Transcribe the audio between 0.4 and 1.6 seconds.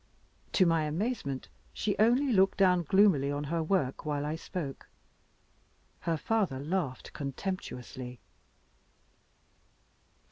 To my amazement,